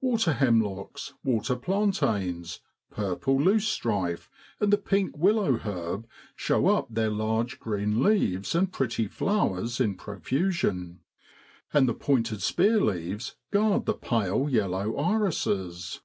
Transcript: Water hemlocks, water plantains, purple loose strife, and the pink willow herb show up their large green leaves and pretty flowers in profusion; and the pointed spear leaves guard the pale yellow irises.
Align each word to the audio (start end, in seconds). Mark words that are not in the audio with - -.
Water 0.00 0.32
hemlocks, 0.32 1.14
water 1.22 1.54
plantains, 1.54 2.62
purple 2.90 3.40
loose 3.40 3.68
strife, 3.68 4.28
and 4.58 4.72
the 4.72 4.76
pink 4.76 5.16
willow 5.16 5.56
herb 5.56 6.08
show 6.34 6.66
up 6.66 6.88
their 6.92 7.10
large 7.10 7.60
green 7.60 8.02
leaves 8.02 8.56
and 8.56 8.72
pretty 8.72 9.06
flowers 9.06 9.78
in 9.78 9.94
profusion; 9.94 10.98
and 11.72 11.88
the 11.88 11.94
pointed 11.94 12.42
spear 12.42 12.80
leaves 12.80 13.36
guard 13.52 13.86
the 13.86 13.94
pale 13.94 14.48
yellow 14.50 14.96
irises. 14.96 16.00